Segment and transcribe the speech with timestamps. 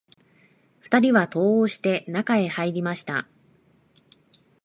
[0.79, 3.27] 二人は戸を押して、中へ入りました